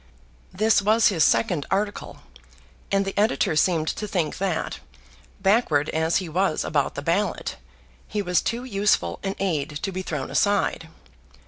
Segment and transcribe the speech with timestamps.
[0.51, 2.23] This was his second article,
[2.91, 4.79] and the editor seemed to think that,
[5.39, 7.57] backward as he was about the ballot,
[8.07, 10.89] he was too useful an aid to be thrown aside.